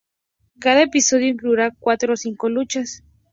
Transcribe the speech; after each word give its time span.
Cada 0.59 0.81
episodio 0.81 1.27
incluirá 1.27 1.69
cuatro 1.79 2.13
o 2.13 2.17
cinco 2.17 2.49
luchas. 2.49 3.03